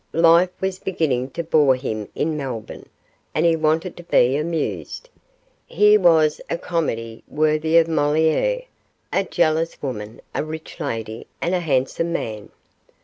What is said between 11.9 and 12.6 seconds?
man.